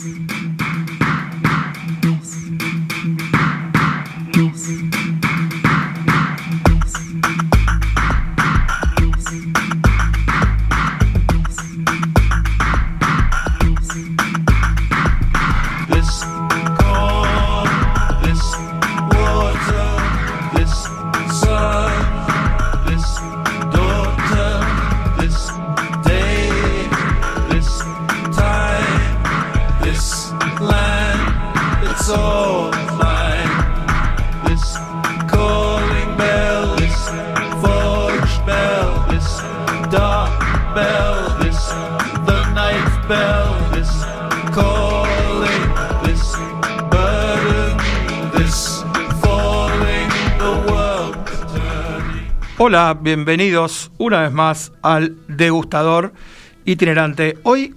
[0.00, 0.37] Thanks.
[53.08, 56.12] Bienvenidos una vez más al degustador
[56.66, 57.38] itinerante.
[57.42, 57.74] Hoy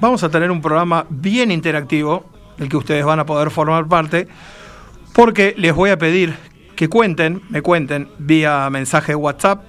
[0.00, 2.26] vamos a tener un programa bien interactivo,
[2.58, 4.28] del que ustedes van a poder formar parte,
[5.14, 6.36] porque les voy a pedir
[6.76, 9.64] que cuenten, me cuenten vía mensaje WhatsApp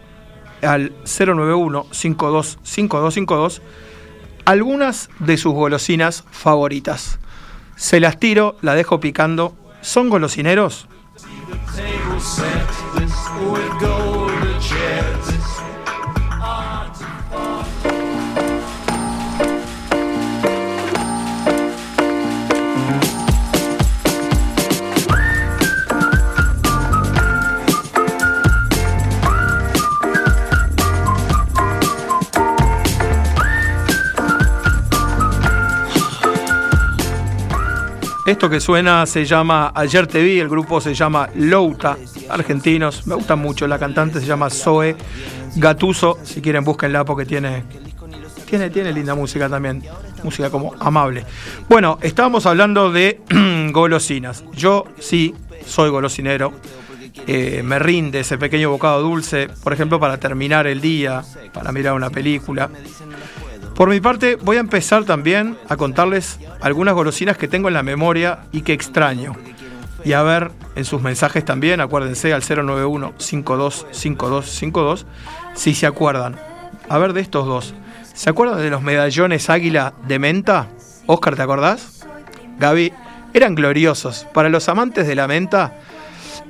[0.62, 3.62] al 091 525252
[4.44, 7.18] algunas de sus golosinas favoritas.
[7.78, 9.56] Se las tiro, la dejo picando.
[9.80, 10.86] ¿Son golosineros?
[15.02, 15.31] hands.
[38.32, 41.98] Esto que suena se llama Ayer te vi, el grupo se llama Louta,
[42.30, 44.96] argentinos, me gusta mucho, la cantante se llama Zoe
[45.58, 47.66] Gatuso, si quieren búsquenla porque tiene,
[48.50, 49.84] tiene, tiene linda música también,
[50.24, 51.26] música como amable.
[51.68, 53.20] Bueno, estábamos hablando de
[53.74, 56.54] golosinas, yo sí soy golosinero,
[57.28, 61.22] eh, me rinde ese pequeño bocado dulce, por ejemplo, para terminar el día,
[61.52, 62.69] para mirar una película.
[63.76, 67.82] Por mi parte, voy a empezar también a contarles algunas golosinas que tengo en la
[67.84, 69.34] memoria y que extraño.
[70.04, 75.06] Y a ver en sus mensajes también, acuérdense al 091-525252,
[75.54, 76.36] si se acuerdan.
[76.90, 77.74] A ver de estos dos.
[78.14, 80.68] ¿Se acuerdan de los medallones águila de menta?
[81.06, 82.06] Oscar, ¿te acordás?
[82.60, 82.94] Gaby,
[83.34, 84.28] eran gloriosos.
[84.34, 85.74] Para los amantes de la menta,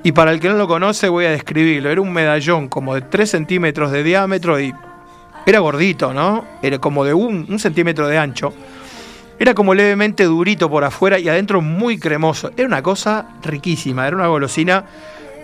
[0.04, 1.90] y para el que no lo conoce voy a describirlo.
[1.90, 4.74] Era un medallón como de 3 centímetros de diámetro y
[5.46, 6.46] era gordito, ¿no?
[6.62, 8.54] Era como de un, centímetro de ancho.
[9.40, 12.52] Era como levemente durito por afuera y adentro muy cremoso.
[12.56, 14.86] Era una cosa riquísima, era una golosina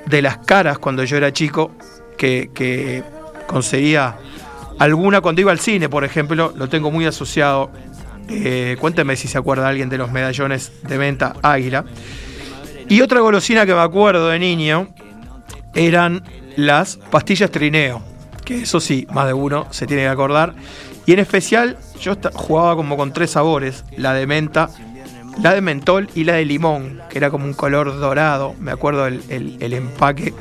[0.06, 1.72] de las caras cuando yo era chico,
[2.16, 3.04] que,
[3.48, 4.18] conseguía
[4.78, 7.72] alguna cuando iba al cine, por ejemplo, lo tengo muy asociado.
[8.30, 11.86] Eh, cuénteme si se acuerda alguien de los medallones de venta Águila.
[12.90, 14.90] Y otra golosina que me acuerdo de niño
[15.74, 16.24] eran
[16.56, 18.17] las pastillas trineo
[18.48, 20.56] que eso sí, más de uno se tiene que acordar.
[21.06, 24.70] Y en especial, yo jugaba como con tres sabores: la de menta,
[25.44, 28.56] la de mentol y la de limón, que era como un color dorado.
[28.58, 30.34] Me acuerdo el, empaque.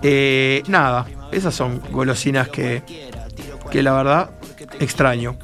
[0.00, 2.84] Eh, nada, esas son golosinas que,
[3.72, 4.30] que la verdad
[4.78, 5.36] extraño.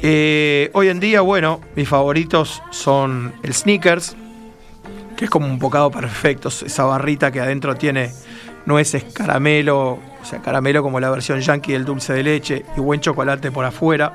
[0.00, 4.16] Eh, hoy en día, bueno, mis favoritos son el sneakers,
[5.14, 8.12] que es como un bocado perfecto, esa barrita que adentro tiene
[8.64, 13.00] nueces, caramelo, o sea, caramelo como la versión yankee del dulce de leche y buen
[13.00, 14.12] chocolate por afuera.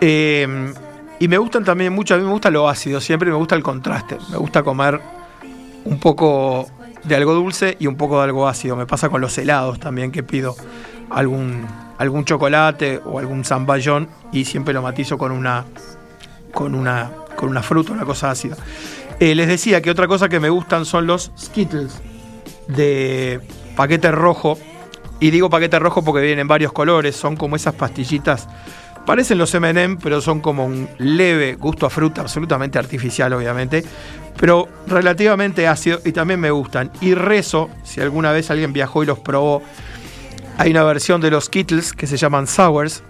[0.00, 0.72] Eh,
[1.18, 3.64] y me gustan también mucho, a mí me gusta lo ácido, siempre me gusta el
[3.64, 4.16] contraste.
[4.30, 5.00] Me gusta comer
[5.84, 6.68] un poco
[7.02, 8.76] de algo dulce y un poco de algo ácido.
[8.76, 10.54] Me pasa con los helados también, que pido
[11.10, 11.66] algún,
[11.98, 15.64] algún chocolate o algún zamballón y siempre lo matizo con una,
[16.52, 18.56] con una, con una fruta, una cosa ácida.
[19.18, 22.00] Eh, les decía que otra cosa que me gustan son los Skittles
[22.68, 23.40] de
[23.76, 24.58] paquete rojo
[25.22, 28.48] y digo paquete rojo porque vienen varios colores, son como esas pastillitas.
[29.06, 33.84] Parecen los MM, pero son como un leve gusto a fruta, absolutamente artificial, obviamente,
[34.36, 36.90] pero relativamente ácido y también me gustan.
[37.00, 39.62] Y rezo, si alguna vez alguien viajó y los probó,
[40.58, 43.04] hay una versión de los Kittles que se llaman sours,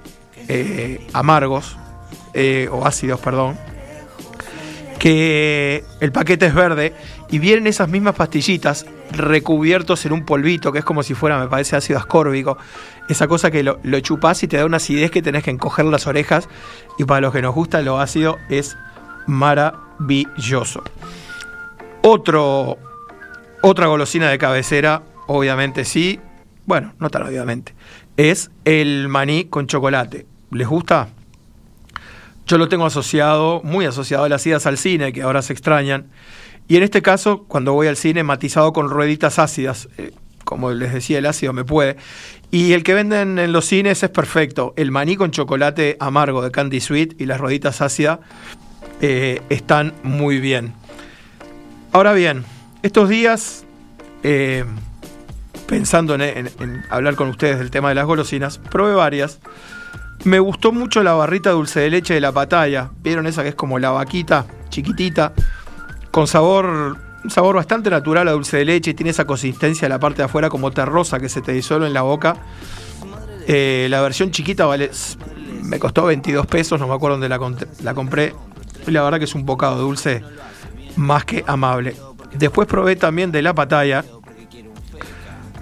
[0.49, 1.79] eh, amargos,
[2.35, 3.57] eh, o ácidos, perdón,
[4.99, 6.93] que el paquete es verde
[7.31, 11.49] y vienen esas mismas pastillitas recubiertos en un polvito, que es como si fuera, me
[11.49, 12.59] parece, ácido ascórbico.
[13.09, 15.85] Esa cosa que lo, lo chupás y te da una acidez que tenés que encoger
[15.85, 16.49] las orejas.
[16.99, 18.77] Y para los que nos gusta lo ácido es
[19.27, 20.83] maravilloso.
[22.03, 22.79] Otro,
[23.63, 26.21] otra golosina de cabecera, obviamente sí,
[26.67, 27.75] bueno, no tan obviamente,
[28.17, 30.27] es el maní con chocolate.
[30.51, 31.09] ¿Les gusta?
[32.47, 36.07] yo lo tengo asociado, muy asociado a las idas al cine, que ahora se extrañan.
[36.73, 39.91] Y en este caso, cuando voy al cine, matizado con rueditas ácidas.
[39.99, 41.99] Eh, como les decía, el ácido me puede.
[42.51, 44.73] Y el que venden en los cines es perfecto.
[44.79, 48.21] El maní con chocolate amargo de Candy Sweet y las rueditas ácidas
[49.03, 50.73] eh, están muy bien.
[51.93, 52.43] Ahora bien,
[52.83, 53.67] estos días,
[54.23, 54.65] eh,
[55.67, 56.49] pensando en,
[56.89, 59.41] hablar con ustedes del tema de las golosinas, probé varias.
[60.25, 62.93] Me gustó mucho la barrita dulce de leche de la patalla.
[63.03, 65.35] ¿Vieron esa que es como la vaquita, chiquitita?
[66.13, 66.97] Con sabor
[67.29, 70.49] sabor bastante natural a dulce de leche, tiene esa consistencia en la parte de afuera
[70.49, 72.37] como terrosa que se te disuelve en la boca.
[73.47, 74.91] Eh, la versión chiquita vale,
[75.63, 78.35] me costó 22 pesos, no me acuerdo dónde la, compré.
[78.87, 80.23] Y la verdad que es un bocado dulce
[80.97, 81.97] más que amable.
[82.35, 84.05] Después probé también de la patalla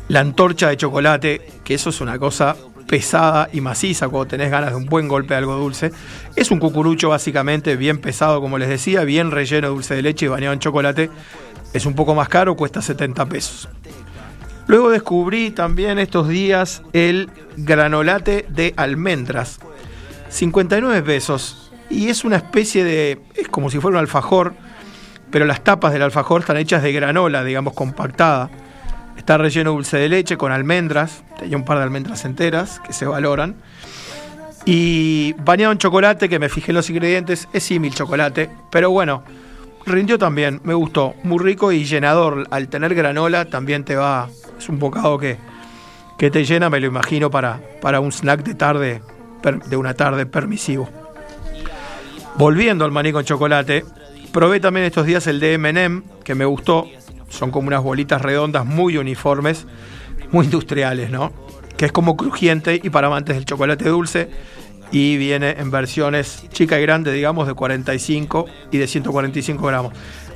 [0.09, 2.57] la antorcha de chocolate, que eso es una cosa
[2.91, 5.93] pesada y maciza cuando tenés ganas de un buen golpe de algo dulce.
[6.35, 10.27] Es un cucurucho básicamente bien pesado, como les decía, bien relleno de dulce de leche
[10.27, 11.09] y bañado en chocolate.
[11.73, 13.69] Es un poco más caro, cuesta 70 pesos.
[14.67, 19.61] Luego descubrí también estos días el granolate de almendras.
[20.29, 21.71] 59 pesos.
[21.91, 23.21] Y es una especie de...
[23.37, 24.55] es como si fuera un alfajor,
[25.31, 28.51] pero las tapas del alfajor están hechas de granola, digamos, compactada.
[29.21, 31.23] Está relleno dulce de leche con almendras.
[31.39, 33.55] Tenía un par de almendras enteras que se valoran.
[34.65, 38.49] Y bañado en chocolate, que me fijé en los ingredientes, es símil chocolate.
[38.71, 39.23] Pero bueno,
[39.85, 41.15] rindió también, me gustó.
[41.23, 42.47] Muy rico y llenador.
[42.51, 44.31] Al tener granola también te va.
[44.59, 45.37] Es un bocado que,
[46.17, 49.03] que te llena, me lo imagino, para, para un snack de tarde,
[49.67, 50.89] de una tarde permisivo.
[52.39, 53.85] Volviendo al maní con chocolate,
[54.33, 56.89] probé también estos días el de MM, que me gustó.
[57.31, 59.67] Son como unas bolitas redondas muy uniformes,
[60.31, 61.33] muy industriales, ¿no?
[61.79, 64.29] Que es como crujiente y para amantes del chocolate dulce
[64.93, 69.95] y viene en versiones chica y grande, digamos, de 45 y de 145 gramos.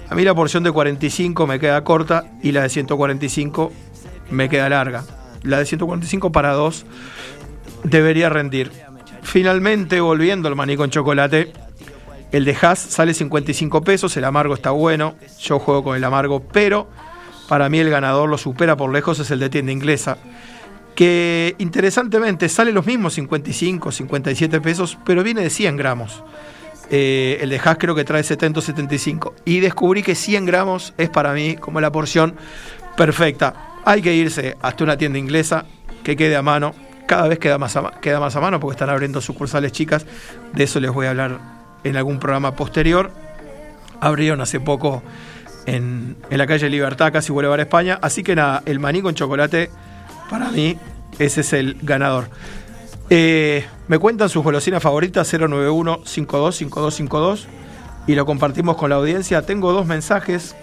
[0.08, 3.73] A mí la porción de 45 me queda corta y la de 145
[4.31, 5.05] me queda larga.
[5.43, 6.87] La de 145 para dos
[7.82, 8.70] debería rendir.
[9.23, 11.52] Finalmente, volviendo al maní con chocolate,
[12.35, 16.41] el de Haas sale 55 pesos, el amargo está bueno, yo juego con el amargo,
[16.41, 16.89] pero
[17.49, 20.19] para mí el ganador lo supera por lejos es el de tienda inglesa
[20.97, 26.25] que interesantemente sale los mismos 55, 57 pesos, pero viene de 100 gramos.
[26.91, 29.35] Eh, el de Haas creo que trae 70 75.
[29.45, 32.35] Y descubrí que 100 gramos es para mí como la porción
[32.97, 33.55] perfecta.
[33.85, 35.67] Hay que irse hasta una tienda inglesa
[36.03, 36.75] que quede a mano.
[37.07, 40.07] Cada vez queda más a, queda más a mano porque están abriendo sucursales chicas.
[40.53, 41.54] De eso les voy a hablar
[41.85, 43.11] en algún programa posterior.
[44.01, 45.03] Abrieron hace poco
[45.67, 47.99] en, en la calle Libertad, casi Boulevard España.
[48.03, 49.71] Así que nada, el maní con chocolate
[50.29, 50.79] para mí,
[51.19, 52.29] ese es el ganador.
[53.11, 57.47] Eh, me cuentan sus golosinas favoritas 091 525252
[58.07, 59.43] y lo compartimos con la audiencia.
[59.43, 60.57] Tengo dos mensajes.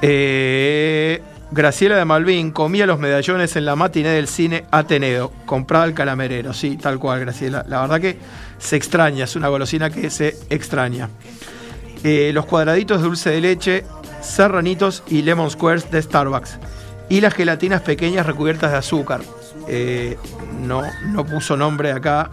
[0.00, 5.92] Eh, Graciela de Malvin comía los medallones en la matiné del cine Ateneo, comprada al
[5.92, 7.62] calamerero, sí, tal cual, Graciela.
[7.68, 8.16] La verdad que
[8.62, 11.10] se extraña, es una golosina que se extraña.
[12.04, 13.84] Eh, los cuadraditos de dulce de leche,
[14.20, 16.58] serranitos y lemon squares de Starbucks
[17.08, 19.20] y las gelatinas pequeñas recubiertas de azúcar.
[19.66, 20.16] Eh,
[20.60, 22.30] no, no puso nombre acá.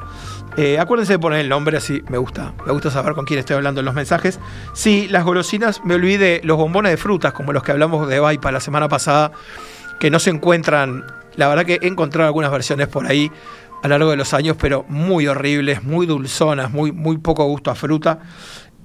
[0.56, 2.54] Eh, acuérdense de poner el nombre, así me gusta.
[2.66, 4.40] Me gusta saber con quién estoy hablando en los mensajes.
[4.74, 8.52] Sí, las golosinas, me olvidé, los bombones de frutas, como los que hablamos de Vaipa
[8.52, 9.32] la semana pasada,
[10.00, 11.06] que no se encuentran.
[11.36, 13.32] La verdad que he encontrado algunas versiones por ahí
[13.82, 17.72] a lo largo de los años, pero muy horribles, muy dulzonas, muy, muy poco gusto
[17.72, 18.20] a fruta.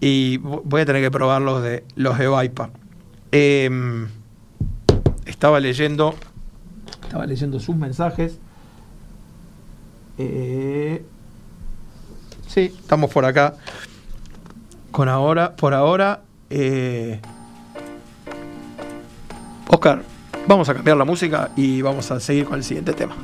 [0.01, 2.71] Y voy a tener que probar los de, los de Vaipa.
[3.33, 4.07] Eh,
[5.27, 6.15] estaba leyendo,
[7.03, 8.39] estaba leyendo sus mensajes.
[10.19, 11.05] Eh,
[12.47, 13.55] sí, estamos por acá.
[14.91, 17.21] Con ahora, por ahora, eh,
[19.69, 20.03] Oscar,
[20.47, 23.17] vamos a cambiar la música y vamos a seguir con el siguiente tema.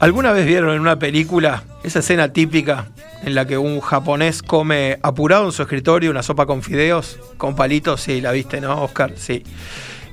[0.00, 2.86] ¿Alguna vez vieron en una película esa escena típica
[3.22, 7.54] en la que un japonés come apurado en su escritorio una sopa con fideos, con
[7.54, 8.00] palitos?
[8.00, 9.12] Sí, la viste, ¿no, Oscar?
[9.16, 9.44] Sí.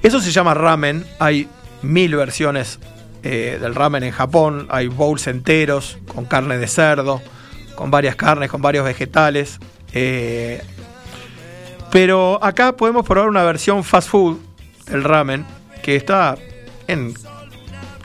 [0.04, 1.06] Eso se llama ramen.
[1.20, 1.48] Hay
[1.84, 2.80] mil versiones
[3.24, 4.68] eh, del ramen en Japón.
[4.70, 7.22] Hay bowls enteros con carne de cerdo,
[7.76, 9.58] con varias carnes, con varios vegetales.
[9.94, 10.62] Eh,
[11.92, 14.38] pero acá podemos probar una versión fast food
[14.88, 15.46] del ramen
[15.82, 16.36] que está
[16.88, 17.14] en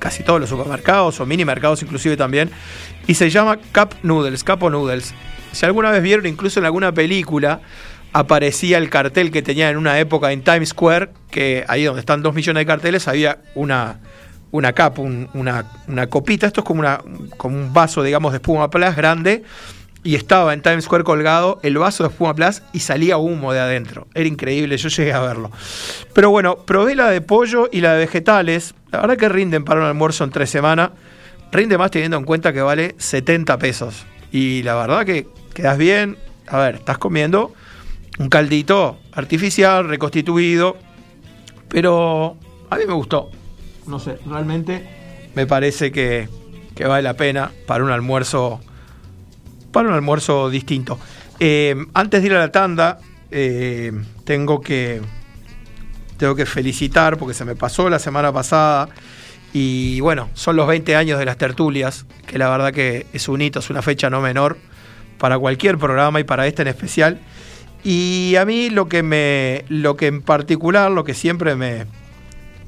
[0.02, 2.50] casi todos los supermercados o mini mercados inclusive también,
[3.06, 5.14] y se llama Cup Noodles, Capo Noodles.
[5.52, 7.60] Si alguna vez vieron, incluso en alguna película,
[8.12, 12.20] aparecía el cartel que tenía en una época en Times Square, que ahí donde están
[12.20, 14.00] dos millones de carteles había una,
[14.50, 17.00] una capa, una, una, copita, esto es como, una,
[17.36, 19.44] como un vaso, digamos, de espuma plus grande,
[20.04, 23.60] y estaba en Times Square colgado el vaso de espuma plus y salía humo de
[23.60, 24.08] adentro.
[24.14, 25.50] Era increíble, yo llegué a verlo.
[26.12, 28.74] Pero bueno, probé la de pollo y la de vegetales.
[28.90, 30.90] La verdad que rinden para un almuerzo en tres semanas.
[31.52, 34.04] Rinde más teniendo en cuenta que vale 70 pesos.
[34.32, 36.18] Y la verdad que quedas bien.
[36.48, 37.52] A ver, estás comiendo
[38.18, 40.76] un caldito artificial, reconstituido.
[41.68, 42.36] Pero
[42.70, 43.30] a mí me gustó.
[43.86, 46.28] No sé, realmente me parece que,
[46.74, 48.60] que vale la pena para un almuerzo
[49.72, 50.98] para un almuerzo distinto.
[51.40, 52.98] Eh, antes de ir a la tanda,
[53.30, 53.92] eh,
[54.24, 55.00] tengo que
[56.18, 58.88] tengo que felicitar porque se me pasó la semana pasada
[59.52, 63.42] y bueno, son los 20 años de las tertulias, que la verdad que es un
[63.42, 64.56] hito, es una fecha no menor
[65.18, 67.18] para cualquier programa y para este en especial.
[67.82, 71.86] Y a mí lo que me lo que en particular, lo que siempre me,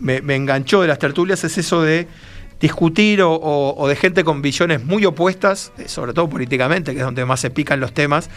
[0.01, 2.09] me enganchó de las tertulias es eso de
[2.65, 7.27] discutir o, de gente con visiones muy opuestas, eh, sobre todo políticamente, que es donde
[7.27, 8.31] más se pican los temas,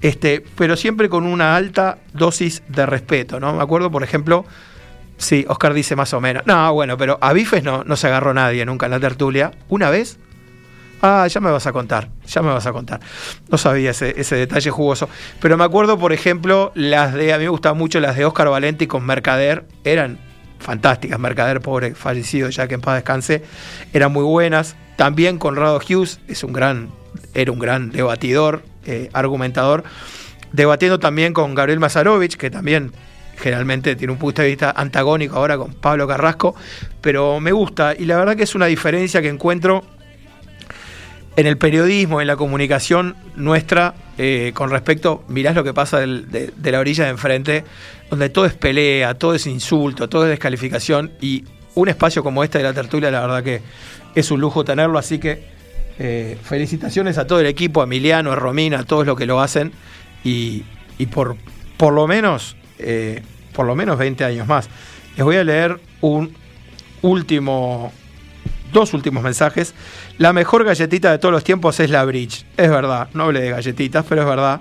[0.00, 3.52] este, pero siempre con una alta dosis de respeto, ¿no?
[3.52, 4.46] Me acuerdo, por ejemplo,
[5.18, 8.32] sí, Oscar dice más o menos, no, bueno, pero a bifes no, no se agarró
[8.32, 9.50] nadie nunca en la tertulia.
[9.68, 10.18] ¿Una vez?
[11.02, 13.00] Ah, ya me vas a contar, ya me vas a contar.
[13.50, 15.10] No sabía ese, detalle jugoso.
[15.42, 18.48] Pero me acuerdo, por ejemplo, las de, a mí me gustaban mucho las de Oscar
[18.48, 20.18] Valenti con Mercader, eran
[20.64, 21.20] fantásticas.
[21.20, 23.44] Mercader, pobre, fallecido ya que en paz descanse,
[23.92, 24.74] eran muy buenas.
[24.96, 26.90] También Conrado Hughes es un gran,
[27.34, 29.84] era un gran debatidor, eh, argumentador.
[30.52, 32.92] Debatiendo también con Gabriel Mazarovich, que también
[33.36, 36.54] generalmente tiene un punto de vista antagónico ahora con Pablo Carrasco,
[37.00, 39.84] pero me gusta y la verdad que es una diferencia que encuentro
[41.36, 46.52] en el periodismo, en la comunicación nuestra, eh, con respecto, mirás lo que pasa de,
[46.62, 47.64] la orilla de enfrente,
[48.08, 52.58] donde todo es pelea, todo es insulto, todo es descalificación, y un espacio como este
[52.58, 53.62] de la tertulia, la verdad que
[54.14, 55.42] es un lujo tenerlo, así que
[55.98, 59.40] eh, felicitaciones a todo el equipo, a Emiliano, a Romina, a todos los que lo
[59.40, 59.72] hacen,
[60.22, 60.62] y,
[61.12, 61.36] por,
[61.76, 63.22] por lo menos, eh,
[63.52, 64.70] por lo menos 20 años más.
[65.16, 66.34] Les voy a leer un
[67.02, 67.92] último
[68.72, 69.74] dos últimos mensajes.
[70.18, 72.44] La mejor galletita de todos los tiempos es la Bridge.
[72.56, 74.60] Es verdad, no hablé de galletitas, pero es verdad.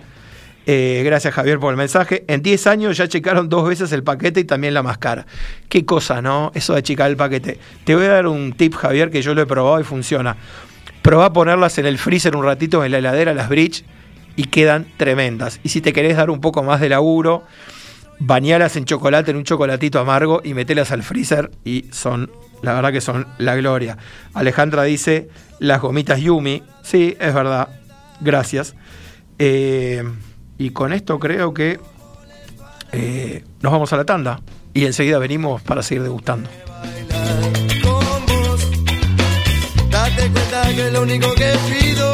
[0.65, 2.24] Eh, gracias Javier por el mensaje.
[2.27, 5.25] En 10 años ya checaron dos veces el paquete y también la máscara.
[5.67, 6.51] Qué cosa, ¿no?
[6.53, 7.60] Eso de checar el paquete.
[7.83, 10.38] Te voy a dar un tip, Javier, que yo lo he probado y funciona.
[11.01, 13.83] Probá ponerlas en el freezer un ratito en la heladera, las Bridge,
[14.36, 15.60] y quedan tremendas.
[15.63, 17.43] Y si te querés dar un poco más de laburo,
[18.19, 22.31] bañalas en chocolate, en un chocolatito amargo y metelas al freezer y son
[22.63, 23.98] la verdad que son la gloria.
[24.34, 25.29] Alejandra dice,
[25.60, 26.63] las gomitas Yumi.
[26.82, 27.67] Sí, es verdad.
[28.22, 28.75] Gracias.
[29.38, 30.03] Eh,
[30.58, 31.79] y con esto creo que
[32.93, 34.39] eh, nos vamos a la tanda.
[34.74, 36.50] Y enseguida venimos para seguir degustando.
[39.89, 42.12] Date cuenta que lo único que pido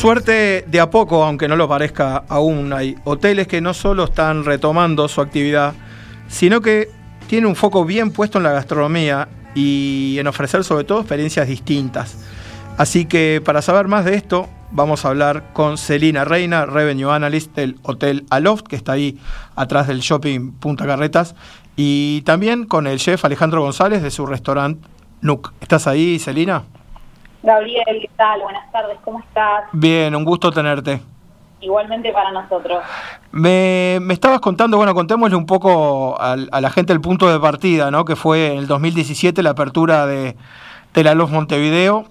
[0.00, 4.46] suerte, de a poco, aunque no lo parezca aún, hay hoteles que no solo están
[4.46, 5.74] retomando su actividad,
[6.26, 6.88] sino que
[7.26, 12.16] tienen un foco bien puesto en la gastronomía y en ofrecer sobre todo experiencias distintas.
[12.78, 17.54] Así que para saber más de esto, vamos a hablar con Celina Reina, Revenue Analyst
[17.54, 19.18] del Hotel Aloft, que está ahí
[19.54, 21.34] atrás del shopping Punta Carretas,
[21.76, 24.80] y también con el chef Alejandro González de su restaurante
[25.20, 25.52] Nuc.
[25.60, 26.64] ¿Estás ahí, Celina?
[27.42, 28.42] Gabriel, ¿qué tal?
[28.42, 29.64] Buenas tardes, ¿cómo estás?
[29.72, 31.00] Bien, un gusto tenerte.
[31.60, 32.82] Igualmente para nosotros.
[33.32, 38.04] Me, estabas contando, bueno, contémosle un poco a, la gente el punto de partida, ¿no?
[38.04, 40.36] Que fue en el 2017 la apertura de,
[40.94, 42.04] la Luz Montevideo.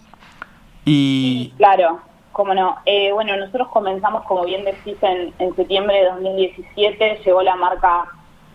[0.85, 1.53] Y...
[1.57, 1.99] claro,
[2.31, 2.77] cómo no.
[2.85, 8.05] Eh, bueno, nosotros comenzamos, como bien decís, en, en septiembre de 2017, llegó la marca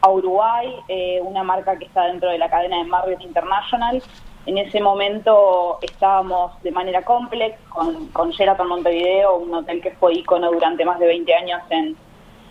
[0.01, 4.03] a Uruguay, eh, una marca que está dentro de la cadena de Marriott International.
[4.47, 10.15] En ese momento estábamos de manera complex con, con Sheraton Montevideo, un hotel que fue
[10.15, 11.97] ícono durante más de 20 años en,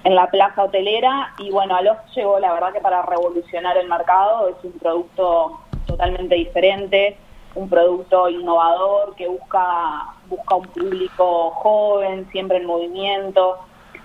[0.03, 4.49] en la plaza hotelera y bueno, Aloft llegó la verdad que para revolucionar el mercado,
[4.49, 7.17] es un producto totalmente diferente,
[7.55, 13.59] un producto innovador que busca, busca un público joven, siempre en movimiento.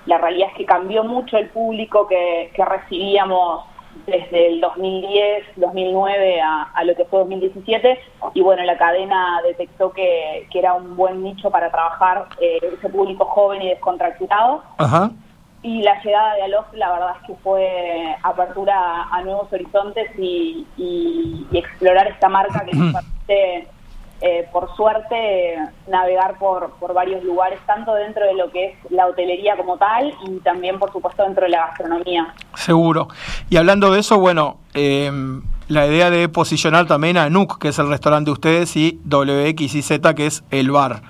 [0.06, 3.64] La realidad es que cambió mucho el público que, recibíamos
[4.06, 7.98] desde el 2010, 2009 a, lo que fue 2017
[8.34, 13.24] y bueno, la cadena detectó que, era un buen nicho para trabajar eh, ese público
[13.26, 14.64] joven y descontracturado.
[14.76, 15.12] Ajá.
[15.62, 20.66] Y la llegada de Alof, la verdad es que fue apertura a nuevos horizontes y,
[21.52, 23.68] explorar esta marca que nos permite,
[24.20, 29.06] eh, por suerte, navegar por, por varios lugares, tanto dentro de lo que es la
[29.06, 32.34] hotelería como tal y también, por supuesto, dentro de la gastronomía.
[32.54, 33.08] Seguro.
[33.48, 35.10] Y hablando de eso, bueno, eh,
[35.68, 40.00] la idea de posicionar también a NUC, que es el restaurante de ustedes, y WXYZ,
[40.16, 41.02] que es el bar.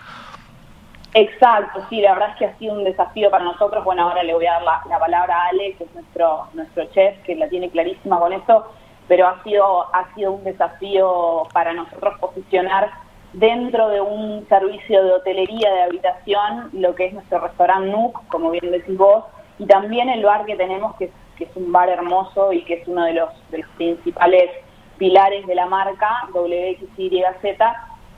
[1.14, 3.82] Exacto, sí, la verdad es que ha sido un desafío para nosotros.
[3.84, 7.16] Bueno, ahora le voy a dar la, palabra a Ale, que es nuestro, nuestro chef,
[7.24, 8.70] que la tiene clarísima con esto,
[9.08, 12.90] pero ha sido, ha sido un desafío para nosotros posicionar
[13.32, 18.50] dentro de un servicio de hotelería de habitación lo que es nuestro restaurante Nook, como
[18.50, 19.24] bien decís vos,
[19.58, 22.74] y también el bar que tenemos, que es, que es un bar hermoso y que
[22.74, 24.50] es uno de los, de los principales
[24.98, 27.58] pilares de la marca, WXYZ,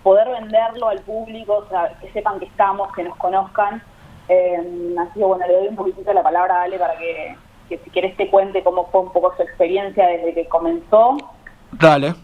[0.02, 1.66] poder venderlo al público,
[2.00, 3.82] que sepan que estamos, que nos conozcan.
[4.28, 7.37] Eh, así que bueno, le doy un poquitito la palabra a Ale para que,
[7.79, 11.17] si quieres te cuente cómo fue un poco su experiencia desde que comenzó.
[11.73, 12.15] Dale.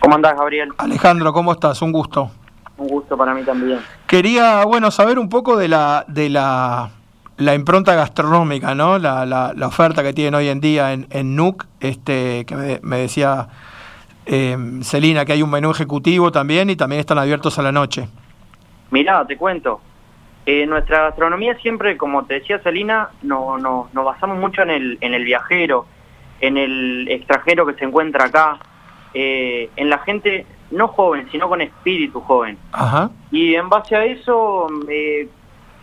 [0.00, 0.70] ¿Cómo andás, Gabriel?
[0.78, 1.82] Alejandro, ¿cómo estás?
[1.82, 2.30] Un gusto.
[2.76, 3.80] Un gusto para mí también.
[4.06, 6.90] Quería, bueno, saber un poco de la, de la,
[7.38, 8.98] la impronta gastronómica, ¿no?
[8.98, 12.98] La, la, la, oferta que tienen hoy en día en, en NUC, este, que me
[12.98, 13.48] decía
[14.26, 18.08] eh, Celina, que hay un menú ejecutivo también y también están abiertos a la noche.
[18.90, 19.80] Mirá, te cuento.
[20.46, 24.98] Eh, nuestra gastronomía siempre, como te decía Celina, no, no, nos basamos mucho en el,
[25.00, 25.86] en el viajero,
[26.40, 28.58] en el extranjero que se encuentra acá,
[29.12, 32.58] eh, en la gente no joven, sino con espíritu joven.
[32.70, 33.10] Ajá.
[33.32, 35.28] Y en base a eso, eh,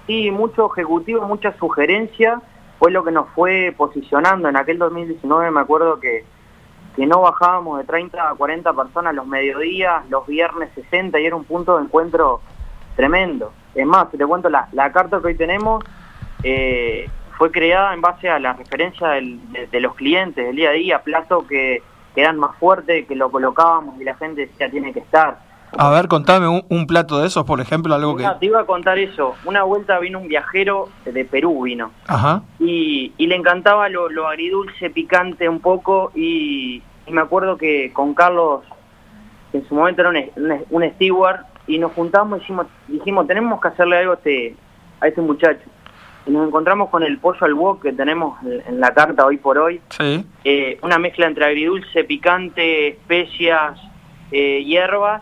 [0.08, 2.42] sí, mucho ejecutivo, mucha sugerencia,
[2.80, 4.48] fue lo que nos fue posicionando.
[4.48, 6.24] En aquel 2019 me acuerdo que
[6.96, 11.36] que no bajábamos de 30 a 40 personas los mediodías, los viernes 60 y era
[11.36, 12.42] un punto de encuentro
[12.96, 13.52] tremendo.
[13.76, 15.84] Es más, te cuento, la, la carta que hoy tenemos
[16.44, 21.02] eh, fue creada en base a la referencia de, los clientes del día a día,
[21.02, 21.82] plato que,
[22.16, 25.40] eran más fuertes, que lo colocábamos y la gente decía tiene que estar.
[25.76, 28.30] A ver, contame un, plato de esos, por ejemplo, algo que...
[28.40, 29.34] Te iba a contar eso.
[29.46, 31.90] Una vuelta vino un viajero de Perú, vino.
[32.08, 32.44] Ajá.
[32.60, 38.62] Y, le encantaba lo, lo, agridulce, picante un poco, y, me acuerdo que con Carlos,
[39.52, 43.62] que en su momento era un, un, steward, y nos juntamos y dijimos, dijimos, tenemos
[43.62, 44.56] que hacerle algo a este,
[45.00, 45.64] a este muchacho.
[46.26, 49.58] Y nos encontramos con el pollo al wok que tenemos en la carta hoy por
[49.58, 49.82] hoy.
[49.90, 50.26] Sí.
[50.44, 53.78] Eh, una mezcla entre agridulce, picante, especias,
[54.32, 55.22] eh, hierbas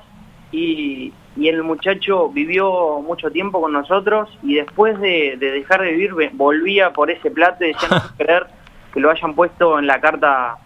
[0.51, 6.31] y, y el muchacho vivió mucho tiempo con nosotros y después de, dejar de vivir
[6.33, 8.47] volvía por ese plato y decía no creer
[8.93, 10.57] que lo hayan puesto en la carta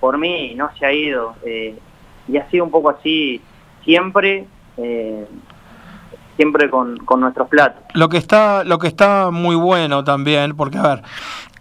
[0.00, 1.78] por mí no se ha ido eh,
[2.26, 3.40] y ha sido un poco así
[3.84, 4.46] siempre
[4.78, 5.26] eh,
[6.36, 10.78] siempre con, con, nuestros platos lo que está lo que está muy bueno también porque
[10.78, 11.02] a ver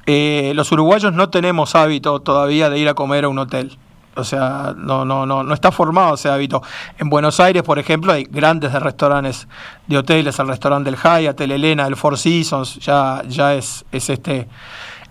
[0.05, 3.77] eh, los uruguayos no tenemos hábito todavía de ir a comer a un hotel
[4.17, 6.63] o sea, no, no, no, no está formado ese hábito.
[6.97, 9.47] En Buenos Aires, por ejemplo, hay grandes de restaurantes
[9.85, 14.09] de hoteles, el restaurante del Hyatt, el Elena, el Four Seasons, ya, ya es, es
[14.09, 14.47] este.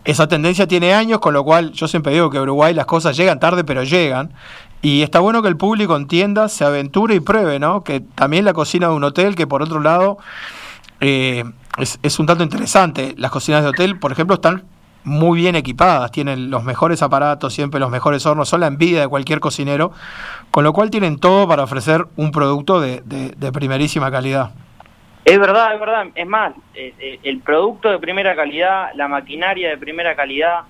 [0.04, 3.38] Esa tendencia tiene años, con lo cual yo siempre digo que Uruguay las cosas llegan
[3.38, 4.32] tarde, pero llegan.
[4.86, 7.82] Y está bueno que el público entienda, se aventure y pruebe, ¿no?
[7.82, 10.18] Que también la cocina de un hotel, que por otro lado
[11.00, 11.42] eh,
[11.76, 13.12] es, es un tanto interesante.
[13.18, 14.62] Las cocinas de hotel, por ejemplo, están
[15.02, 19.08] muy bien equipadas, tienen los mejores aparatos, siempre los mejores hornos, son la envidia de
[19.08, 19.90] cualquier cocinero,
[20.52, 24.52] con lo cual tienen todo para ofrecer un producto de, de, primerísima calidad.
[25.24, 26.06] Es verdad, es verdad.
[26.14, 30.60] Es más, eh, eh, el producto de primera calidad, la maquinaria de primera calidad,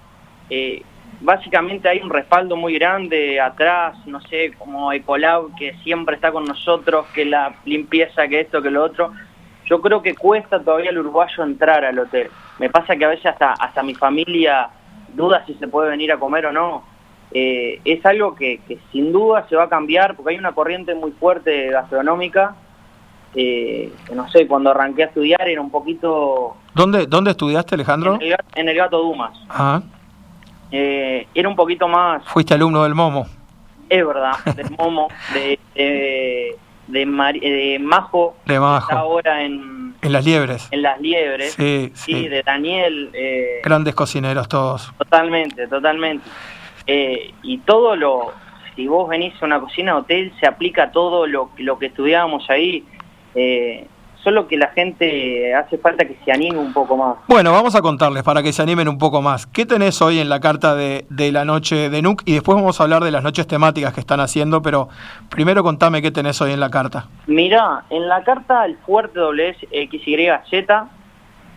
[0.49, 0.83] eh,
[1.21, 6.45] básicamente hay un respaldo muy grande atrás, no sé, como Ecolab, que siempre está con
[6.45, 9.13] nosotros, que la limpieza, que esto, que lo otro.
[9.67, 12.29] Yo creo que cuesta todavía al uruguayo entrar al hotel.
[12.59, 14.69] Me pasa que a veces hasta, hasta mi familia
[15.15, 16.85] duda si se puede venir a comer o no.
[17.33, 18.61] Eh, es algo que,
[18.93, 22.55] sin duda se va a cambiar porque hay una corriente muy fuerte gastronómica
[23.39, 26.57] eh, no sé, cuando arranqué a estudiar era un poquito...
[26.75, 28.19] ¿Dónde, dónde estudiaste, Alejandro?
[28.55, 29.39] En el, Gato Dumas.
[29.51, 29.83] Ah.
[30.71, 32.25] Eh, era un poquito más...
[32.27, 33.27] Fuiste alumno del Momo.
[33.89, 36.57] Es verdad, del Momo, de, de,
[36.89, 37.07] de,
[37.81, 38.93] Majo, de Majo.
[38.93, 39.95] ahora en...
[40.03, 40.69] En Las Liebres.
[40.71, 41.53] En Las Liebres.
[41.53, 42.29] Sí, sí.
[42.29, 43.11] de Daniel.
[43.15, 44.93] Eh, Grandes cocineros todos.
[44.99, 46.25] Totalmente, totalmente.
[47.43, 48.33] y todo lo,
[48.77, 52.49] si vos venís a una cocina de hotel, se aplica todo lo, lo que estudiábamos
[52.51, 52.85] ahí.
[53.35, 53.87] Eh,
[54.27, 57.15] solo que la gente hace falta que se anime un poco más.
[57.29, 59.47] Bueno, vamos a contarles para que se animen un poco más.
[59.47, 62.23] ¿Qué tenés hoy en la carta de, de la noche de NUC?
[62.25, 64.89] Y después vamos a hablar de las noches temáticas que están haciendo, pero
[65.31, 67.07] primero contame qué tenés hoy en la carta.
[67.29, 70.89] Mirá, en la carta el fuerte WXYZ,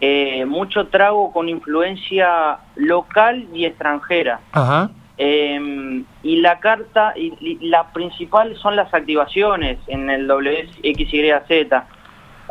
[0.01, 4.41] eh, mucho trago con influencia local y extranjera.
[4.51, 4.91] Ajá.
[5.17, 11.98] Em, y la carta, y, la principal son las activaciones en el WXYZ.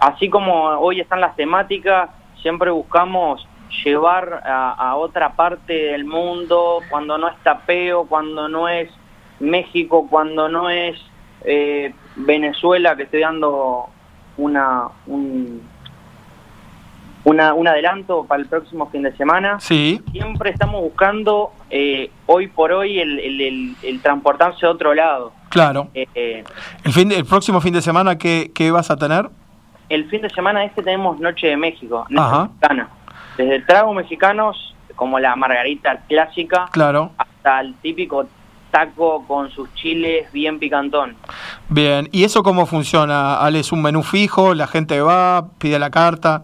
[0.01, 3.47] Así como hoy están las temáticas, siempre buscamos
[3.85, 8.91] llevar a, otra parte del mundo, cuando no es Tapeo, cuando no es
[9.41, 10.99] México, cuando no es
[11.45, 13.89] eh, Venezuela, que estoy dando
[14.37, 15.63] una, un,
[17.25, 19.61] una, un adelanto para el próximo fin de semana.
[19.61, 20.01] Sí.
[20.13, 25.33] Siempre estamos buscando, eh, hoy por hoy, el, el, el, transportarse a otro lado.
[25.51, 25.89] Claro.
[25.95, 26.45] Eh, eh,
[26.85, 29.29] el, fin el próximo fin de semana, ¿qué, ¿qué, vas a tener?
[29.89, 32.89] El fin de semana este tenemos Noche de México, Noche mexicana.
[33.37, 37.13] Desde tragos mexicanos, como la margarita clásica, claro.
[37.17, 38.27] hasta el típico
[38.71, 41.17] taco con sus chiles bien picantón.
[41.69, 43.39] Bien, ¿y eso cómo funciona?
[43.39, 44.55] Ale, ¿Es un menú fijo?
[44.55, 46.43] ¿La gente va, pide la carta?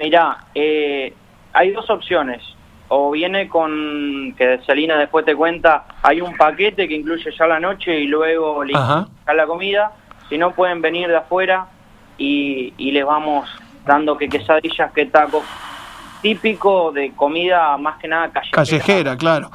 [0.00, 1.14] Mira, eh,
[1.52, 2.42] hay dos opciones.
[2.88, 7.60] O viene con, que Selina después te cuenta, hay un paquete que incluye ya la
[7.60, 9.92] noche y luego la comida.
[10.28, 11.66] Si no, pueden venir de afuera
[12.20, 13.48] y, y les vamos
[13.84, 15.42] dando que quesadillas, que tacos
[16.20, 18.56] típico de comida más que nada callejera.
[18.56, 19.50] Callejera, claro.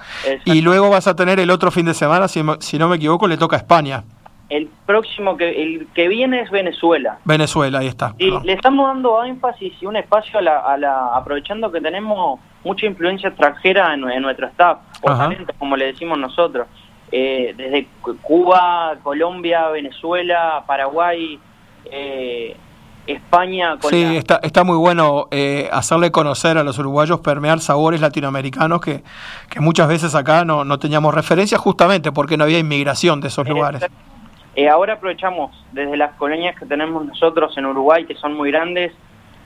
[0.46, 3.28] Y luego vas a tener el otro fin de semana, si, si no me equivoco,
[3.28, 4.04] le toca a España.
[4.50, 7.18] El próximo que el que viene es Venezuela.
[7.24, 8.14] Venezuela, ahí está.
[8.18, 13.30] Y le estamos dando énfasis y un espacio a la, aprovechando que tenemos mucha influencia
[13.30, 14.80] extranjera en, nuestro staff,
[15.58, 16.68] como le decimos nosotros.
[17.12, 17.88] Eh, desde
[18.22, 21.40] Cuba, Colombia, Venezuela, Paraguay,
[21.92, 22.58] eh,
[23.08, 23.78] España.
[23.82, 29.04] sí, está, está muy bueno eh, hacerle conocer a los uruguayos, permear sabores latinoamericanos que,
[29.50, 33.48] que muchas veces acá no, no teníamos referencia justamente porque no había inmigración de esos
[33.48, 33.86] lugares.
[34.56, 38.94] Eh, ahora aprovechamos desde las colonias que tenemos nosotros en Uruguay, que son muy grandes,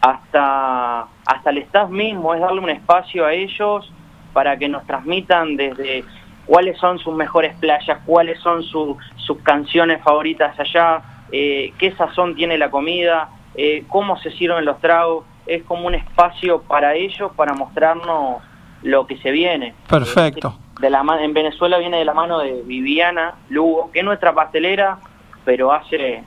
[0.01, 3.91] hasta, hasta el staff mismo, es darle un espacio a ellos
[4.33, 6.05] para que nos transmitan desde
[6.45, 8.97] cuáles son sus mejores playas, cuáles son sus
[9.43, 15.25] canciones favoritas allá, eh, qué sazón tiene la comida, eh, cómo se sirven los tragos.
[15.45, 18.41] Es como un espacio para ellos, para mostrarnos
[18.83, 19.73] lo que se viene.
[19.87, 24.33] Perfecto de la en Venezuela viene de la mano de Viviana Lugo, que es nuestra
[24.33, 24.97] pastelera,
[25.43, 26.23] pero hace eh,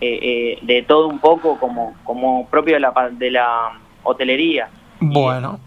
[0.00, 4.68] eh, de todo un poco como, como propio de la, de la hotelería.
[5.00, 5.58] Bueno.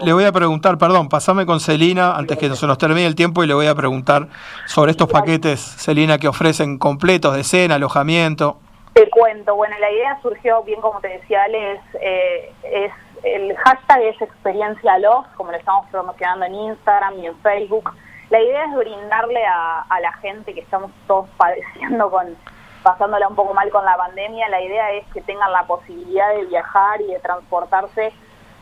[0.00, 3.42] Le voy a preguntar, perdón, pasame con Celina antes que se nos termine el tiempo
[3.42, 4.28] y le voy a preguntar
[4.66, 8.58] sobre estos paquetes, Celina, que ofrecen completos de cena, alojamiento.
[8.92, 12.92] Te cuento, bueno, la idea surgió, bien como te decía Ale, es, eh, es
[13.24, 17.90] el hashtag es experiencia love, como lo estamos promocionando en Instagram y en Facebook.
[18.30, 22.36] La idea es brindarle a, la gente que estamos todos padeciendo con
[22.82, 26.44] pasándola un poco mal con la pandemia, la idea es que tengan la posibilidad de
[26.44, 28.12] viajar y de transportarse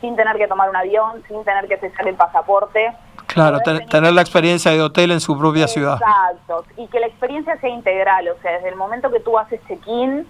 [0.03, 2.93] sin tener que tomar un avión, sin tener que cesar el pasaporte.
[3.27, 5.93] Claro, tener la experiencia de hotel en su propia ciudad.
[5.93, 9.61] Exacto, y que la experiencia sea integral, o sea, desde el momento que tú haces
[9.65, 10.27] check-in,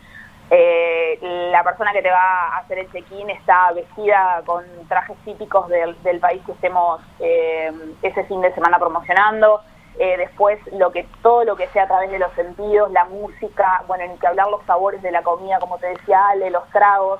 [0.51, 1.17] eh,
[1.51, 6.19] la persona que te va a hacer el check-in está vestida con trajes típicos del,
[6.19, 7.71] país que estemos eh,
[8.03, 9.61] ese fin de semana promocionando.
[9.97, 13.83] Eh, después, lo que todo lo que sea a través de los sentidos, la música,
[13.87, 17.19] bueno, ni que hablar los sabores de la comida, como te decía Ale, los tragos,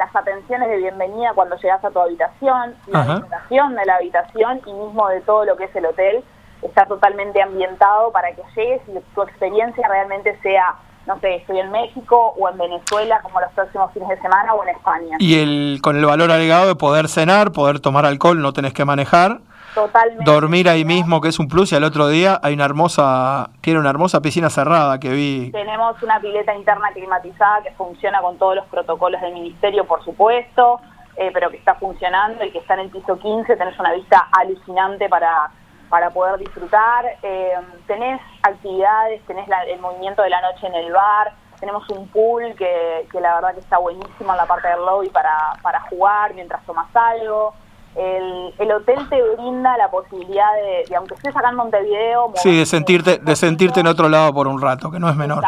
[0.00, 4.72] las atenciones de bienvenida cuando llegas a tu habitación, la presentación de la habitación y
[4.72, 6.24] mismo de todo lo que es el hotel,
[6.62, 11.70] está totalmente ambientado para que llegues y tu experiencia realmente sea no sé, estoy en
[11.70, 15.16] México o en Venezuela como los próximos fines de semana o en España.
[15.18, 18.84] Y el con el valor agregado de poder cenar, poder tomar alcohol, no tenés que
[18.84, 19.40] manejar.
[19.74, 20.24] Totalmente.
[20.24, 23.80] Dormir ahí mismo, que es un plus, y al otro día hay una hermosa, tiene
[23.80, 25.50] una hermosa piscina cerrada que vi.
[25.52, 30.80] Tenemos una pileta interna climatizada que funciona con todos los protocolos del ministerio, por supuesto,
[31.16, 34.28] eh, pero que está funcionando y que está en el piso 15, tenés una vista
[34.32, 35.50] alucinante para
[35.90, 37.04] para poder disfrutar.
[37.22, 37.52] Eh,
[37.86, 43.06] tenés actividades, tenés el movimiento de la noche en el bar, tenemos un pool que,
[43.20, 46.88] la verdad que está buenísimo en la parte del lobby para, para jugar mientras tomas
[46.94, 47.52] algo.
[47.96, 52.32] El, el, hotel te brinda la posibilidad de, aunque estés acá en Montevideo...
[52.36, 55.44] Sí, de sentirte, de sentirte en otro lado por un rato, que no es menor.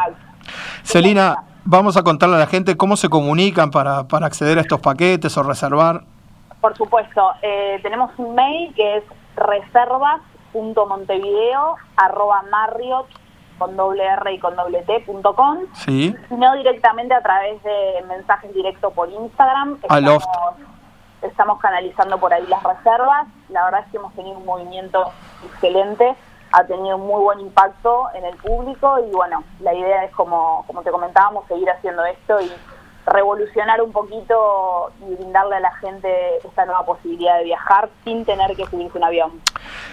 [0.83, 4.81] Celina, vamos a contarle a la gente cómo se comunican para, para acceder a estos
[4.81, 6.03] paquetes o reservar.
[6.61, 9.05] Por supuesto, eh, tenemos un mail que es
[9.37, 13.07] reservas.montevideo arroba marriott
[13.59, 16.15] con doble R y con doble T punto com, sí.
[16.29, 19.79] sino directamente a través de mensajes directos por Instagram.
[19.83, 20.25] Estamos,
[21.23, 23.27] estamos canalizando por ahí las reservas.
[23.49, 25.13] La verdad es que hemos tenido un movimiento
[25.45, 26.15] excelente,
[26.53, 30.83] ha tenido muy buen impacto en el público y bueno, la idea es como, como
[30.83, 32.53] te comentábamos, seguir haciendo esto y
[33.07, 36.09] revolucionar un poquito y brindarle a la gente
[36.45, 39.41] esta nueva posibilidad de viajar sin tener que subirse un avión.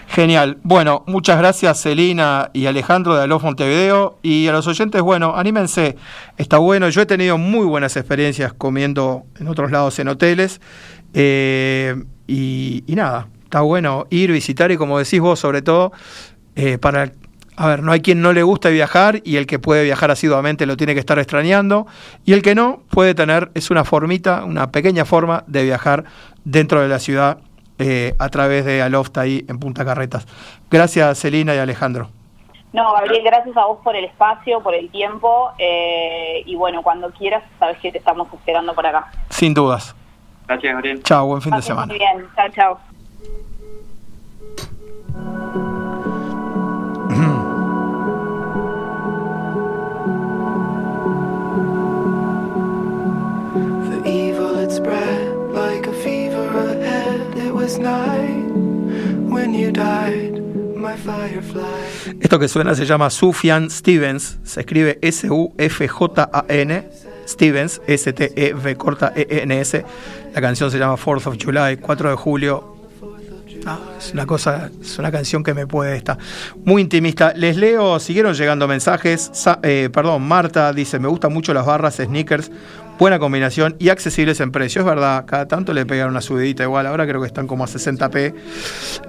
[0.08, 0.58] Genial.
[0.63, 4.18] Bueno, muchas gracias Celina y Alejandro de Alof Montevideo.
[4.22, 5.98] Y a los oyentes, bueno, anímense.
[6.38, 6.89] Está bueno.
[6.89, 10.62] Yo he tenido muy buenas experiencias comiendo en otros lados en hoteles.
[11.13, 11.95] Eh,
[12.28, 15.91] y, nada, está bueno ir, visitar y como decís vos, sobre todo,
[16.56, 17.12] eh, para
[17.60, 20.65] a ver, no hay quien no le guste viajar y el que puede viajar asiduamente
[20.65, 21.88] lo tiene que estar extrañando
[22.24, 26.06] y el que no puede tener, es una formita, una pequeña forma de viajar
[26.45, 27.39] dentro de la ciudad
[27.78, 30.26] eh, a través de Aloft ahí en Punta Carretas.
[30.72, 32.10] Gracias Celina y Alejandro.
[32.72, 37.12] No, Gabriel, gracias a vos por el espacio, por el tiempo eh, y bueno, cuando
[37.12, 39.12] quieras, sabes que te estamos esperando por acá.
[39.30, 39.98] Sin dudas.
[40.50, 41.04] Gracias, Gabriel.
[41.04, 41.86] Chao, buen fin de semana.
[41.86, 42.80] Muy bien, chao, chao.
[62.22, 66.90] Esto que suena se llama Sufjan Stevens, se escribe S-U-F-J-A-N,
[67.28, 69.86] Stevens, S-T-E-V corta E-N-S.
[70.34, 72.76] La canción se llama Fourth of July, 4 de julio.
[73.65, 76.18] Ah, es una cosa, es una canción que me puede estar
[76.63, 77.34] muy intimista.
[77.36, 79.32] Les leo, siguieron llegando mensajes.
[79.63, 82.52] Eh, perdón, Marta dice: Me gustan mucho las barras, sneakers,
[82.98, 84.82] buena combinación y accesibles en precio.
[84.82, 87.68] Es verdad, cada tanto le pegan una subidita igual, ahora creo que están como a
[87.68, 88.34] 60p.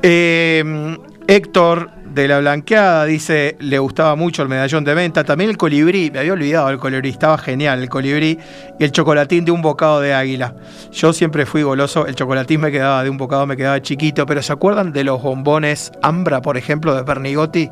[0.02, 5.56] Eh, Héctor de la Blanqueada dice, le gustaba mucho el medallón de venta, también el
[5.56, 8.38] colibrí, me había olvidado el colibrí, estaba genial el colibrí
[8.78, 10.54] y el chocolatín de un bocado de águila.
[10.92, 14.42] Yo siempre fui goloso, el chocolatín me quedaba de un bocado, me quedaba chiquito, pero
[14.42, 17.70] ¿se acuerdan de los bombones Ambra, por ejemplo, de Pernigotti?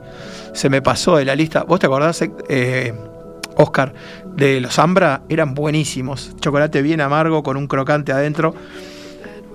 [0.53, 1.64] Se me pasó de la lista.
[1.64, 2.94] ¿Vos te acordás, eh,
[3.57, 3.92] Oscar,
[4.37, 5.22] de los Ambra?
[5.29, 8.55] Eran buenísimos, chocolate bien amargo con un crocante adentro.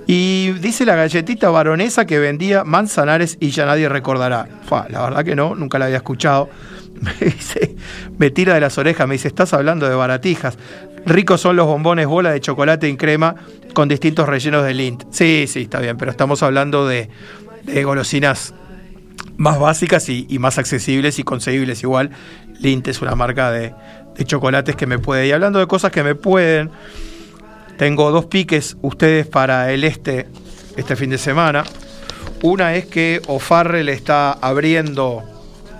[0.05, 4.47] Y dice la galletita baronesa que vendía Manzanares y ya nadie recordará.
[4.89, 6.49] la verdad que no, nunca la había escuchado.
[7.01, 7.75] Me dice,
[8.17, 10.57] me tira de las orejas, me dice, estás hablando de baratijas.
[11.05, 13.35] Ricos son los bombones bola de chocolate en crema
[13.73, 15.03] con distintos rellenos de lint.
[15.09, 17.09] Sí, sí, está bien, pero estamos hablando de,
[17.83, 18.53] golosinas
[19.35, 21.83] más básicas y, más accesibles y conseguibles.
[21.83, 22.11] Igual,
[22.61, 23.73] Lint es una marca de,
[24.15, 25.27] de chocolates que me puede.
[25.27, 26.71] Y hablando de cosas que me pueden
[27.77, 30.27] tengo dos piques ustedes para el este
[30.77, 31.63] este fin de semana.
[32.41, 35.23] Una es que O'Farrell está abriendo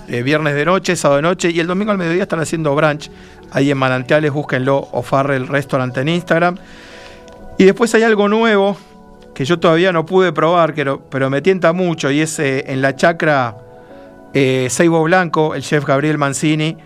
[0.08, 3.10] eh, viernes de noche, sábado de noche y el domingo al mediodía están haciendo brunch.
[3.52, 6.58] Ahí en Manantiales, búsquenlo, O'Farrell Restaurant en Instagram.
[7.58, 8.78] Y después hay algo nuevo
[9.34, 12.82] que yo todavía no pude probar, pero, pero me tienta mucho y es eh, en
[12.82, 13.58] la chacra
[14.34, 16.78] eh, Seibo Blanco, el chef Gabriel Mancini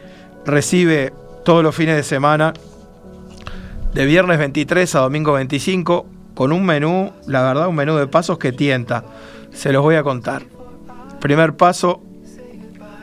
[0.46, 1.14] recibe
[1.46, 2.54] todos los fines de semana
[3.94, 8.38] de viernes 23 a domingo 25, con un menú, la verdad, un menú de pasos
[8.38, 9.04] que tienta.
[9.52, 10.44] Se los voy a contar.
[11.20, 12.02] Primer paso,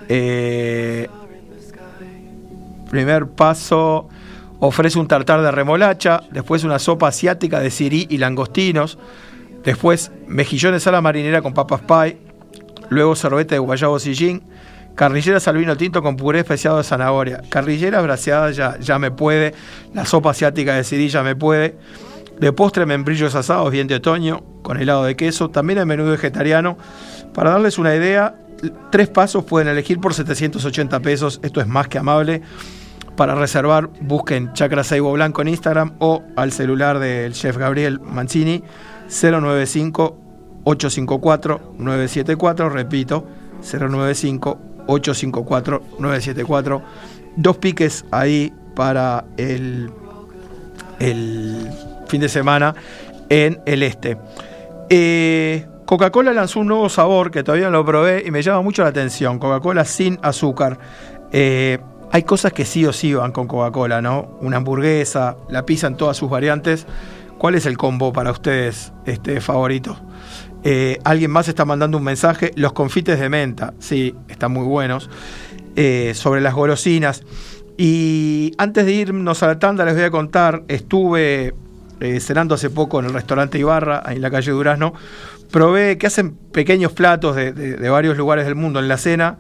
[0.09, 1.09] eh,
[2.90, 4.09] primer paso,
[4.61, 8.99] ofrece un tartar de remolacha, después una sopa asiática de sirí y langostinos,
[9.64, 12.18] después mejillones a la marinera con papas pie,
[12.88, 14.42] luego sorbete de guayabo sillín,
[14.95, 17.43] Carrillera salvino tinto con puré especiado de zanahoria.
[17.49, 19.55] Carrillera braseada ya, ya me puede.
[19.93, 21.77] La sopa asiática de ya me puede.
[22.39, 25.51] De postre, membrillos asados bien de otoño con helado de queso.
[25.51, 26.79] También el menú vegetariano.
[27.33, 28.37] Para darles una idea,
[28.91, 31.41] tres pasos pueden elegir por 780 pesos.
[31.43, 32.43] Esto es más que amable.
[33.17, 38.63] Para reservar, busquen Chacra Saibo Blanco en Instagram o al celular del chef Gabriel Mancini
[39.09, 40.19] 095
[40.65, 42.71] 854 974.
[42.71, 43.27] Repito,
[43.63, 46.83] 095 854-974.
[47.37, 49.90] Dos piques ahí para el,
[50.99, 51.68] el
[52.07, 52.75] fin de semana
[53.29, 54.16] en el este.
[54.90, 58.83] Eh, Coca-Cola lanzó un nuevo sabor que todavía no lo probé y me llama mucho
[58.83, 59.38] la atención.
[59.38, 60.79] Coca-Cola sin azúcar.
[61.33, 61.79] Eh,
[62.12, 64.38] hay cosas que sí o sí van con Coca-Cola, ¿no?
[64.40, 66.87] Una hamburguesa, la pizza en todas sus variantes.
[67.38, 69.97] ¿Cuál es el combo para ustedes este, favorito?
[70.64, 72.50] Eh, alguien más está mandando un mensaje.
[72.57, 75.11] Los confites de menta, sí, están muy buenos.
[75.77, 77.22] Eh, sobre las golosinas.
[77.77, 80.62] Y antes de irnos a la tanda, les voy a contar.
[80.68, 81.55] Estuve
[82.00, 84.94] eh, cenando hace poco en el restaurante Ibarra, ahí en la calle Durazno.
[85.50, 89.38] Probé que hacen pequeños platos de, de varios lugares del mundo en la cena.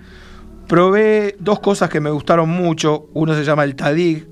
[0.68, 3.08] Probé dos cosas que me gustaron mucho.
[3.14, 4.26] Uno se llama el tadig,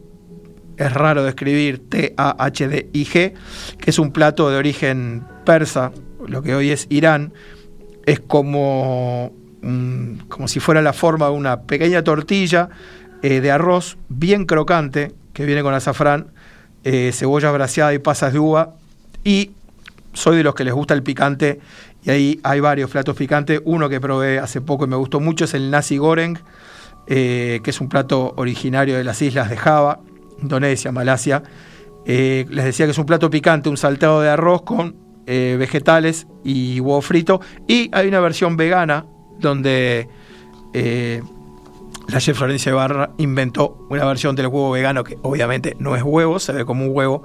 [0.77, 3.35] es raro de escribir, T-A-H-D-I-G,
[3.79, 5.93] que es un plato de origen persa,
[6.27, 7.33] lo que hoy es Irán.
[8.07, 9.33] Es como,
[10.29, 12.69] como si fuera la forma de una pequeña tortilla
[13.23, 16.29] eh, de arroz bien crocante, que viene con azafrán,
[16.85, 18.75] eh, cebolla braseada y pasas de uva.
[19.25, 19.53] Y
[20.13, 21.61] soy de los que les gusta el picante
[22.05, 23.61] y ahí hay varios platos picantes.
[23.65, 26.39] Uno que probé hace poco y me gustó mucho es el nasi goreng,
[27.07, 30.01] eh, que es un plato originario de las islas de Java,
[30.41, 31.43] Indonesia, Malasia.
[32.05, 36.27] Eh, les decía que es un plato picante, un salteado de arroz con eh, vegetales
[36.45, 37.41] y huevo frito.
[37.67, 39.07] Y hay una versión vegana
[39.39, 40.09] donde
[42.09, 46.39] la chef Florencia Ibarra inventó una versión del huevo vegano que obviamente no es huevo,
[46.39, 47.23] se ve como un huevo,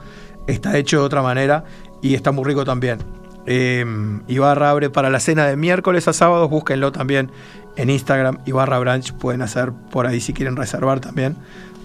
[0.47, 1.63] está hecho de otra manera
[2.01, 2.99] y está muy rico también.
[3.45, 3.85] Eh,
[4.27, 7.31] Ibarra abre para la cena de miércoles a sábados, búsquenlo también
[7.77, 11.35] en Instagram, Ibarra Branch, pueden hacer por ahí si quieren reservar también,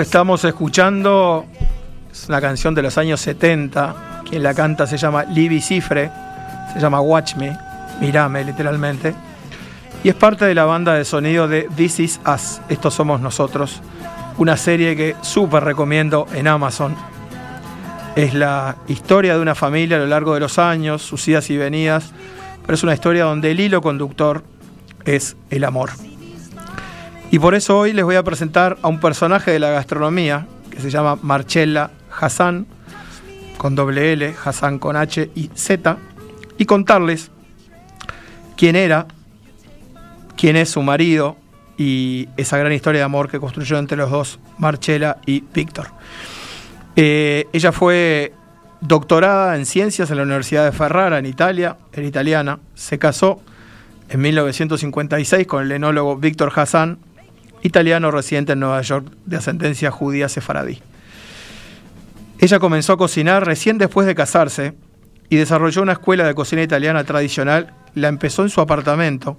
[0.08, 1.46] estamos escuchando
[2.10, 4.22] es una canción de los años 70.
[4.30, 6.10] Quien la canta se llama Libby Cifre,
[6.72, 7.58] se llama Watch Me,
[8.00, 9.13] mirame literalmente.
[10.06, 13.82] Y es parte de la banda de sonido de This Is Us, Estos Somos Nosotros,
[14.38, 16.96] una serie que súper recomiendo en Amazon.
[18.15, 21.58] Es la historia de una familia a lo largo de los años, sus idas y
[21.58, 22.13] venidas,
[22.62, 24.41] pero es una historia donde el hilo conductor
[25.04, 26.07] es el amor.
[27.30, 30.80] Y por eso hoy les voy a presentar a un personaje de la gastronomía que
[30.80, 32.66] se llama Marcella Hassan,
[33.58, 35.98] con doble L, Hassan con H y Z,
[36.58, 37.32] y contarles
[38.56, 39.08] quién era,
[40.38, 41.36] quién es su marido
[41.78, 45.88] y esa gran historia de amor que construyó entre los dos, Marcella y Víctor.
[46.96, 48.34] Eh, ella fue
[48.80, 53.42] doctorada en ciencias en la Universidad de Ferrara, en Italia, era italiana, se casó
[54.10, 57.00] en 1956 con el enólogo Víctor Hassan,
[57.62, 60.82] italiano residente en Nueva York de ascendencia judía sefaradí.
[62.39, 64.76] Ella comenzó a cocinar recién después de casarse
[65.30, 67.74] y desarrolló una escuela de cocina italiana tradicional.
[67.96, 69.38] La empezó en su apartamento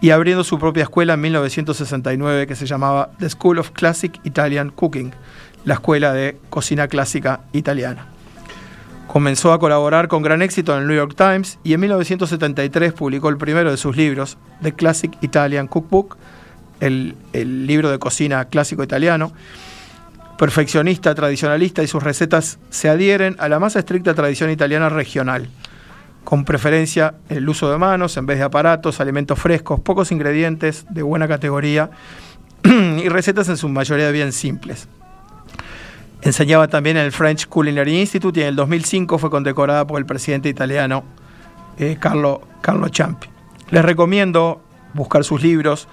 [0.00, 4.70] y abriendo su propia escuela en 1969 que se llamaba The School of Classic Italian
[4.70, 5.12] Cooking,
[5.64, 8.06] la escuela de cocina clásica italiana.
[9.08, 13.30] Comenzó a colaborar con gran éxito en el New York Times y en 1973 publicó
[13.30, 16.16] el primero de sus libros, The Classic Italian Cookbook,
[16.80, 17.16] el,
[17.66, 19.32] libro de cocina clásico italiano.
[20.38, 25.48] Perfeccionista, tradicionalista y sus recetas se adhieren a la más estricta tradición italiana regional,
[26.22, 31.02] con preferencia el uso de manos en vez de aparatos, alimentos frescos, pocos ingredientes de
[31.02, 31.90] buena categoría
[32.64, 34.88] y recetas en su mayoría bien simples.
[36.22, 40.06] Enseñaba también en el French Culinary Institute y en el 2005 fue condecorada por el
[40.06, 41.04] presidente italiano
[41.78, 43.28] eh, Carlo, Carlo Ciampi.
[43.70, 44.60] Les recomiendo
[44.94, 45.88] buscar sus libros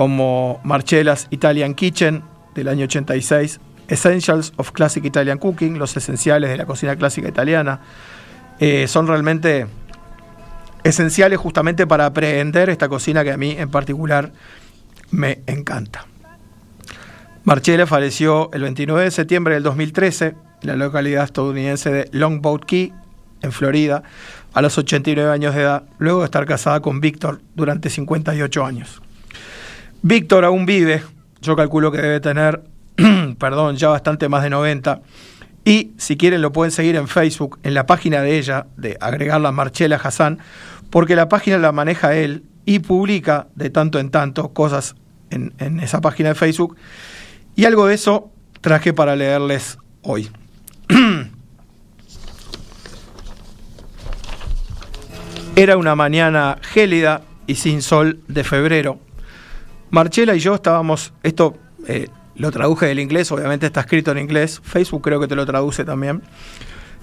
[0.00, 2.22] como Marcellas Italian Kitchen
[2.54, 7.80] del año 86, Essentials of Classic Italian Cooking, los esenciales de la cocina clásica italiana,
[8.60, 9.66] eh, son realmente
[10.84, 14.32] esenciales justamente para aprender esta cocina que a mí en particular
[15.10, 16.06] me encanta.
[17.44, 20.28] Marchella falleció el 29 de septiembre del 2013
[20.62, 22.94] en la localidad estadounidense de Longboat Key,
[23.42, 24.02] en Florida,
[24.54, 29.02] a los 89 años de edad, luego de estar casada con Víctor durante 58 años.
[30.02, 31.02] Víctor aún vive,
[31.42, 32.62] yo calculo que debe tener,
[33.38, 35.02] perdón, ya bastante más de 90.
[35.64, 39.52] Y si quieren lo pueden seguir en Facebook, en la página de ella, de agregarla
[39.52, 40.38] Marchela Hassan,
[40.88, 44.96] porque la página la maneja él y publica de tanto en tanto cosas
[45.28, 46.78] en, en esa página de Facebook.
[47.54, 48.30] Y algo de eso
[48.62, 50.30] traje para leerles hoy.
[55.56, 58.98] Era una mañana gélida y sin sol de febrero.
[59.90, 61.56] Marchela y yo estábamos, esto
[61.88, 65.44] eh, lo traduje del inglés, obviamente está escrito en inglés, Facebook creo que te lo
[65.44, 66.22] traduce también.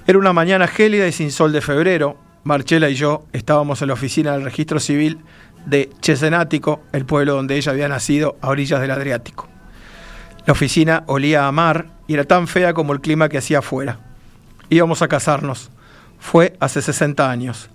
[0.07, 2.17] Era una mañana gélida y sin sol de febrero.
[2.45, 5.19] Marchela y yo estábamos en la oficina del registro civil
[5.65, 9.49] de Chesenático, el pueblo donde ella había nacido, a orillas del Adriático.
[10.45, 13.99] La oficina olía a mar y era tan fea como el clima que hacía afuera.
[14.69, 15.71] Íbamos a casarnos.
[16.19, 17.69] Fue hace 60 años.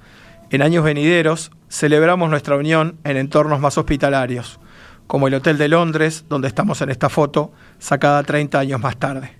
[0.48, 4.58] En años venideros celebramos nuestra unión en entornos más hospitalarios,
[5.06, 9.32] como el Hotel de Londres, donde estamos en esta foto, sacada 30 años más tarde.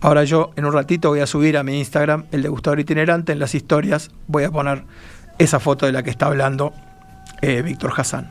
[0.00, 3.38] Ahora yo en un ratito voy a subir a mi Instagram el degustador itinerante en
[3.38, 4.84] las historias, voy a poner
[5.38, 6.72] esa foto de la que está hablando
[7.42, 8.30] eh, Víctor Hassan.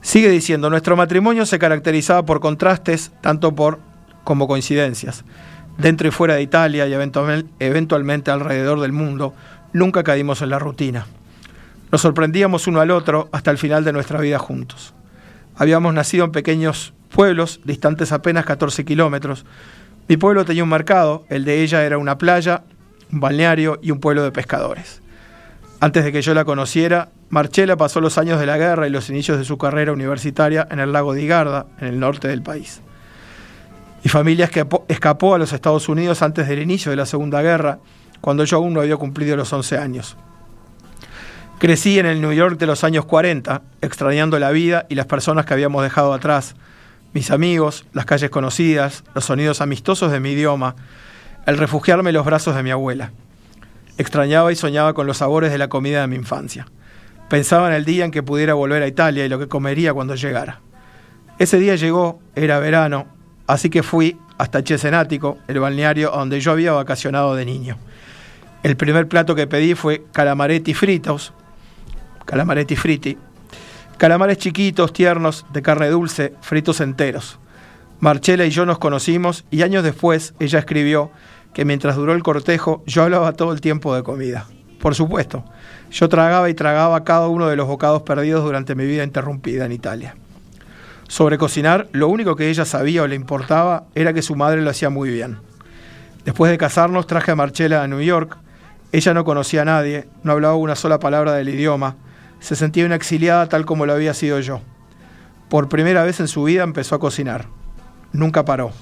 [0.00, 3.80] Sigue diciendo, nuestro matrimonio se caracterizaba por contrastes, tanto por
[4.24, 5.24] como coincidencias.
[5.76, 6.92] Dentro y fuera de Italia y
[7.58, 9.34] eventualmente alrededor del mundo,
[9.72, 11.06] nunca caímos en la rutina.
[11.90, 14.94] Nos sorprendíamos uno al otro hasta el final de nuestra vida juntos.
[15.56, 19.44] Habíamos nacido en pequeños pueblos, distantes apenas 14 kilómetros.
[20.08, 22.64] Mi pueblo tenía un mercado, el de ella era una playa,
[23.12, 25.02] un balneario y un pueblo de pescadores.
[25.80, 29.08] Antes de que yo la conociera, Marchela pasó los años de la guerra y los
[29.08, 32.82] inicios de su carrera universitaria en el lago de Igarda, en el norte del país.
[34.02, 34.50] Mi familia
[34.88, 37.78] escapó a los Estados Unidos antes del inicio de la Segunda Guerra,
[38.20, 40.16] cuando yo aún no había cumplido los 11 años.
[41.60, 45.44] Crecí en el New York de los años 40, extrañando la vida y las personas
[45.44, 46.56] que habíamos dejado atrás,
[47.12, 50.74] mis amigos, las calles conocidas, los sonidos amistosos de mi idioma,
[51.44, 53.12] el refugiarme en los brazos de mi abuela.
[53.98, 56.66] Extrañaba y soñaba con los sabores de la comida de mi infancia.
[57.28, 60.14] Pensaba en el día en que pudiera volver a Italia y lo que comería cuando
[60.14, 60.62] llegara.
[61.38, 63.06] Ese día llegó, era verano,
[63.46, 67.76] así que fui hasta Cesenático, el balneario donde yo había vacacionado de niño.
[68.62, 71.34] El primer plato que pedí fue calamaretti fritos,
[72.24, 73.18] calamaretti friti,
[73.98, 77.38] calamares chiquitos, tiernos, de carne dulce, fritos enteros.
[78.00, 81.10] Marchela y yo nos conocimos y años después ella escribió
[81.52, 84.46] que mientras duró el cortejo yo hablaba todo el tiempo de comida.
[84.80, 85.44] Por supuesto,
[85.90, 89.72] yo tragaba y tragaba cada uno de los bocados perdidos durante mi vida interrumpida en
[89.72, 90.16] Italia.
[91.08, 94.70] Sobre cocinar, lo único que ella sabía o le importaba era que su madre lo
[94.70, 95.38] hacía muy bien.
[96.24, 98.38] Después de casarnos traje a Marchela a New York.
[98.92, 101.96] Ella no conocía a nadie, no hablaba una sola palabra del idioma,
[102.40, 104.60] se sentía una exiliada tal como lo había sido yo.
[105.48, 107.46] Por primera vez en su vida empezó a cocinar.
[108.12, 108.72] Nunca paró.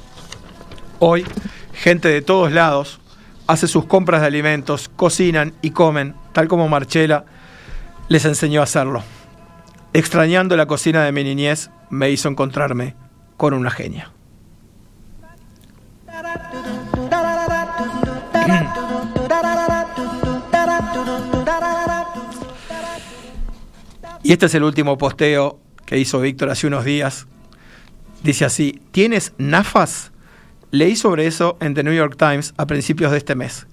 [0.99, 1.27] Hoy
[1.73, 3.01] gente de todos lados
[3.47, 7.25] hace sus compras de alimentos, cocinan y comen, tal como Marchela
[8.09, 9.03] les enseñó a hacerlo.
[9.93, 12.95] Extrañando la cocina de mi niñez, me hizo encontrarme
[13.37, 14.13] con una genia.
[24.29, 27.27] Y este es el último posteo que hizo Víctor hace unos días.
[28.23, 30.13] Dice así, ¿tienes nafas?
[30.71, 33.67] Leí sobre eso en The New York Times a principios de este mes.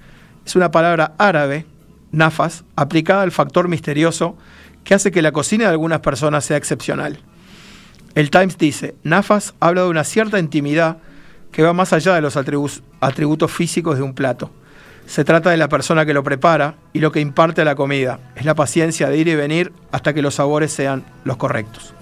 [0.46, 1.66] Es una palabra árabe,
[2.14, 4.38] nafas, aplicada al factor misterioso
[4.86, 7.20] que hace que la cocina de algunas personas sea excepcional.
[8.14, 11.00] El Times dice, nafas habla de una cierta intimidad
[11.52, 14.52] que va más allá de los atributos físicos de un plato.
[15.06, 18.20] Se trata de la persona que lo prepara y lo que imparte a la comida.
[18.36, 21.94] Es la paciencia de ir y venir hasta que los sabores sean los correctos.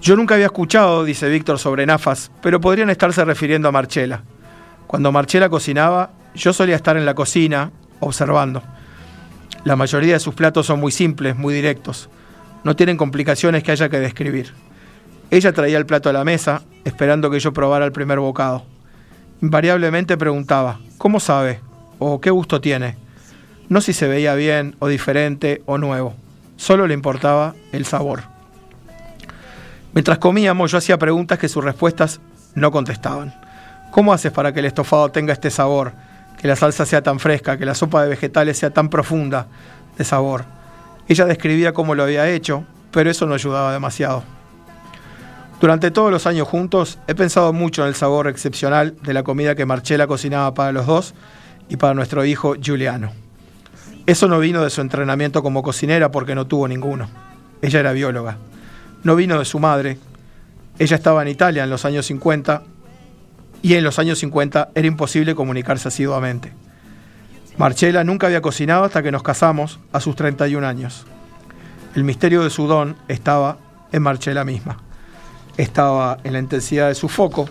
[0.00, 4.22] Yo nunca había escuchado, dice Víctor, sobre nafas, pero podrían estarse refiriendo a Marchela.
[4.86, 8.62] Cuando Marchela cocinaba, yo solía estar en la cocina, observando.
[9.64, 12.08] La mayoría de sus platos son muy simples, muy directos.
[12.64, 14.52] No tienen complicaciones que haya que describir.
[15.30, 18.64] Ella traía el plato a la mesa, esperando que yo probara el primer bocado.
[19.42, 21.60] Invariablemente preguntaba, ¿cómo sabe?
[21.98, 22.96] ¿O qué gusto tiene?
[23.68, 26.14] No si se veía bien, o diferente, o nuevo.
[26.56, 28.22] Solo le importaba el sabor.
[29.92, 32.20] Mientras comíamos yo hacía preguntas que sus respuestas
[32.54, 33.34] no contestaban.
[33.90, 35.92] ¿Cómo haces para que el estofado tenga este sabor?
[36.40, 39.46] Que la salsa sea tan fresca, que la sopa de vegetales sea tan profunda
[39.96, 40.44] de sabor.
[41.08, 44.22] Ella describía cómo lo había hecho, pero eso no ayudaba demasiado.
[45.60, 49.56] Durante todos los años juntos he pensado mucho en el sabor excepcional de la comida
[49.56, 51.14] que Marchela cocinaba para los dos
[51.68, 53.12] y para nuestro hijo Giuliano.
[54.06, 57.08] Eso no vino de su entrenamiento como cocinera porque no tuvo ninguno.
[57.60, 58.38] Ella era bióloga.
[59.02, 59.98] No vino de su madre.
[60.78, 62.62] Ella estaba en Italia en los años 50
[63.62, 66.52] y en los años 50 era imposible comunicarse asiduamente.
[67.58, 71.06] Marchela nunca había cocinado hasta que nos casamos a sus 31 años.
[71.94, 73.58] El misterio de su don estaba
[73.92, 74.78] en Marchela misma
[75.58, 77.48] estaba en la intensidad de su foco,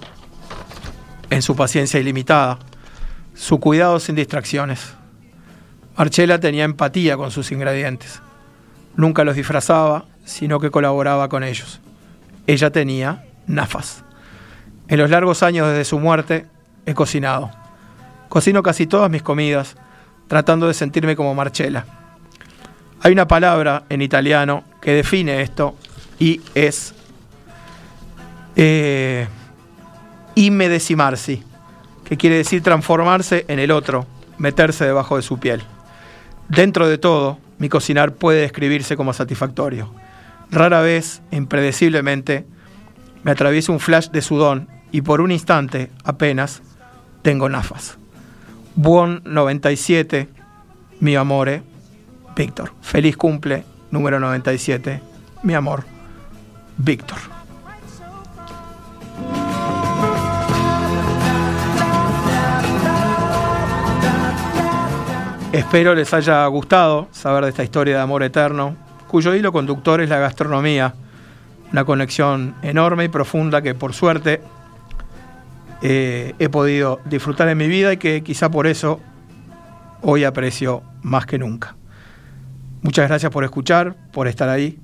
[1.30, 2.58] en su paciencia ilimitada,
[3.38, 4.94] su cuidado sin distracciones.
[5.96, 8.22] Marchela tenía empatía con sus ingredientes.
[8.96, 11.80] Nunca los disfrazaba, sino que colaboraba con ellos.
[12.48, 14.04] Ella tenía nafas.
[14.88, 16.48] En los largos años desde su muerte
[16.86, 17.52] he cocinado.
[18.28, 19.76] Cocino casi todas mis comidas,
[20.28, 21.86] tratando de sentirme como Marchela.
[23.02, 25.76] Hay una palabra en italiano que define esto
[26.20, 26.94] y es
[28.56, 29.28] eh,
[32.08, 35.62] que quiere decir transformarse en el otro, meterse debajo de su piel.
[36.48, 39.94] Dentro de todo, mi cocinar puede describirse como satisfactorio.
[40.50, 42.46] Rara vez, impredeciblemente,
[43.24, 46.62] me atraviesa un flash de sudón y por un instante, apenas,
[47.24, 47.98] tengo nafas.
[48.76, 50.30] Buon 97,
[51.02, 51.64] mi amore,
[52.36, 52.72] Víctor.
[52.82, 55.02] Feliz cumple, número 97,
[55.44, 55.84] mi amor,
[56.78, 57.37] Víctor.
[65.58, 68.76] Espero les haya gustado saber de esta historia de amor eterno,
[69.08, 70.94] cuyo hilo conductor es la gastronomía,
[71.72, 74.40] una conexión enorme y profunda que por suerte
[75.82, 79.00] eh, he podido disfrutar en mi vida y que quizá por eso
[80.04, 81.76] hoy aprecio más que nunca.
[82.84, 84.78] Muchas gracias por escuchar, por estar ahí.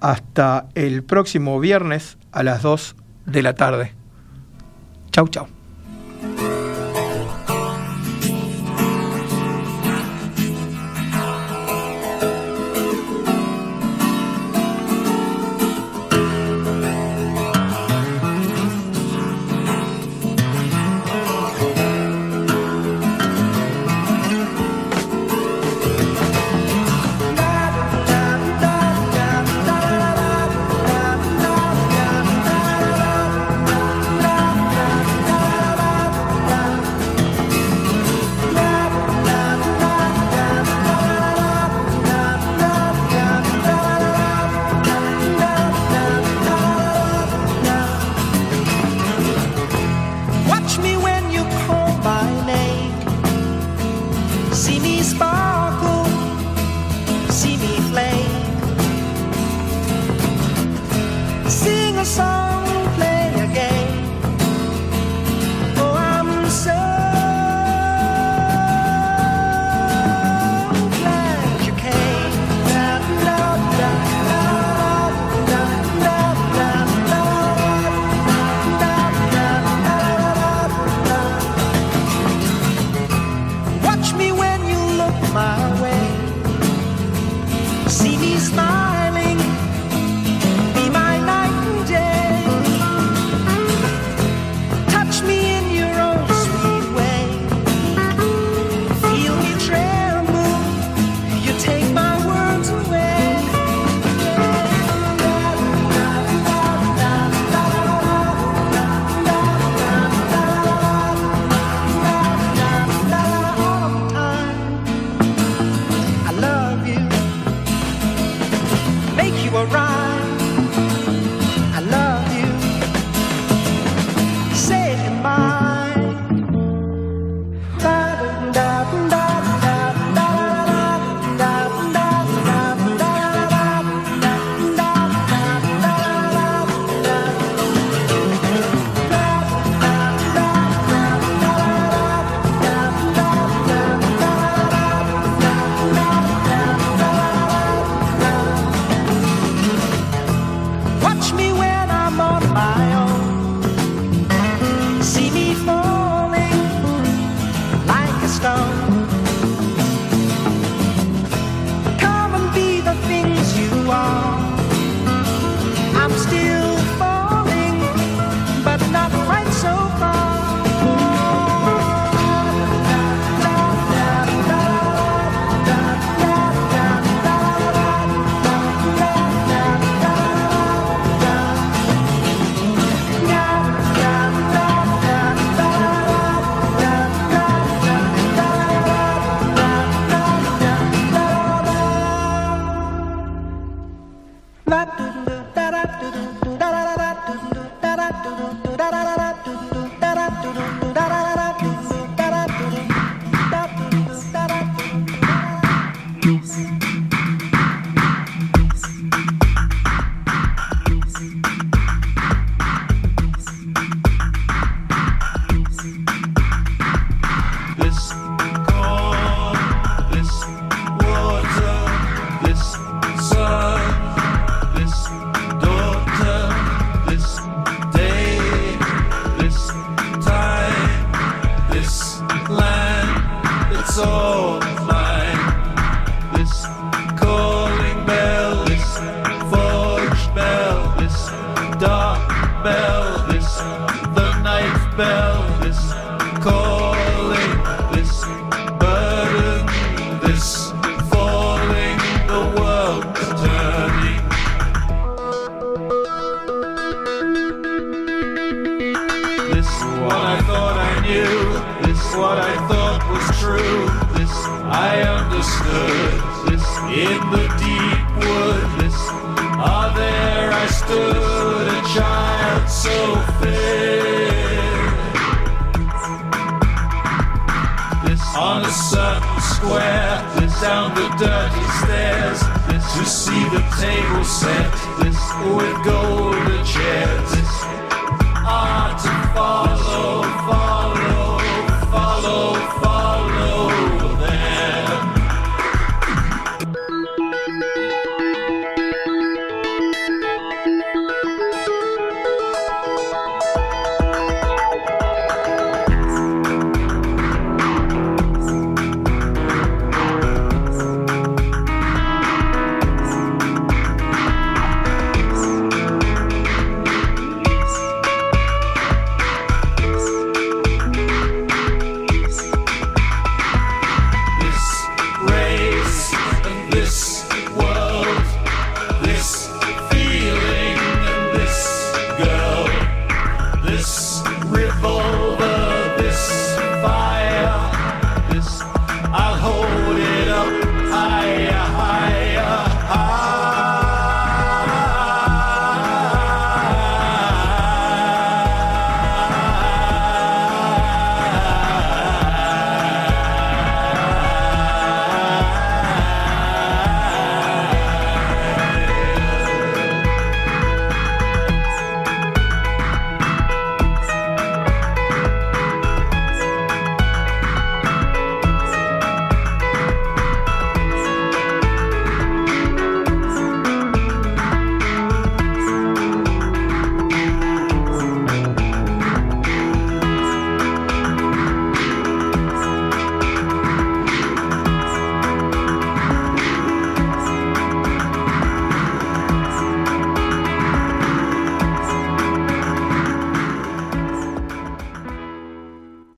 [0.00, 2.94] Hasta el próximo viernes a las 2
[3.24, 3.94] de la tarde.
[5.12, 5.46] Chau, chau.